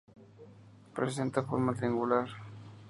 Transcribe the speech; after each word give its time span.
Presenta 1.01 1.43
forma 1.51 1.75
triangular. 1.75 2.27